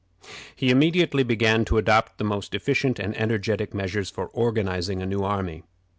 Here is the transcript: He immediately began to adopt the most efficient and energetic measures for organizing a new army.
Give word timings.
He 0.55 0.71
immediately 0.71 1.21
began 1.21 1.63
to 1.65 1.77
adopt 1.77 2.17
the 2.17 2.23
most 2.23 2.55
efficient 2.55 2.97
and 2.97 3.15
energetic 3.15 3.71
measures 3.71 4.09
for 4.09 4.29
organizing 4.29 4.99
a 4.99 5.05
new 5.05 5.21
army. 5.21 5.61